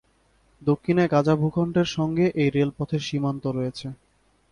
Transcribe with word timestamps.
দক্ষিণে 0.61 1.03
গাজা 1.07 1.35
ভূখণ্ড 1.35 1.75
সঙ্গে 1.95 2.25
এই 2.35 2.49
রেলপথের 2.49 3.01
সীমান্ত 3.01 3.43
রয়েছে। 3.47 3.87